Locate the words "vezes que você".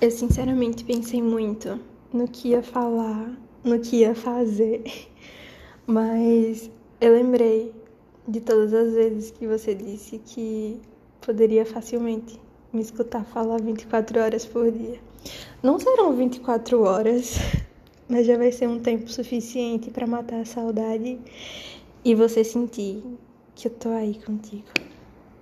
8.94-9.74